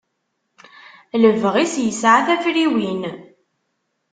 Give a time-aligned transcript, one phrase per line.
[1.21, 3.01] Lebɣi-is yesɛa tafriwin.